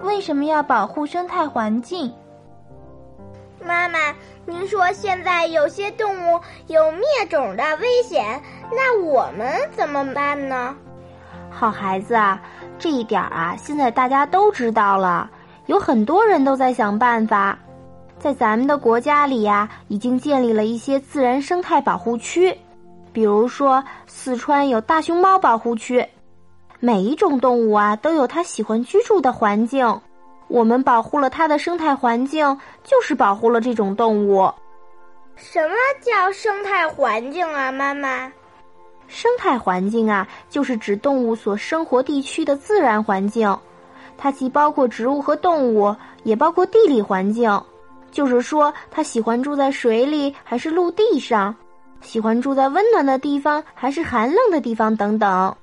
[0.00, 2.12] 为什么要保护生态环境？
[3.64, 3.98] 妈妈，
[4.46, 8.40] 您说现在有些动物有灭种的危险，
[8.70, 10.74] 那我们怎么办呢？
[11.50, 12.40] 好孩子啊，
[12.78, 15.28] 这一点啊，现在大家都知道了，
[15.66, 17.58] 有很多人都在想办法。
[18.18, 22.56] 在咱们的国家里呀，已经建立了一些自然生态保护区，
[23.12, 26.06] 比如说四川有大熊猫保护区，
[26.80, 30.00] 每一种动物啊都有它喜欢居住的环境。
[30.46, 34.50] 我们保护了它的生态环境，就是保护了这种动物。
[35.36, 38.32] 什么叫生态环境啊，妈妈？
[39.08, 43.58] 生态环境啊，就是指动物所生活地区的自然环境，
[44.16, 47.60] 它既包括植物和动物，也包括地理环境。
[48.10, 51.54] 就是说，它喜欢住在水里还是陆地上，
[52.00, 55.54] 喜欢住在温暖的地方还是寒冷的地方等等。